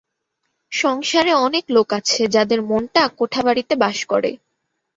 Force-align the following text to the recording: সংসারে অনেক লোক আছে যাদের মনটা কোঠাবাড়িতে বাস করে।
সংসারে 0.71 1.31
অনেক 1.45 1.65
লোক 1.69 1.87
আছে 1.99 2.21
যাদের 2.35 2.59
মনটা 2.61 3.03
কোঠাবাড়িতে 3.19 3.73
বাস 3.75 3.97
করে। 4.05 4.31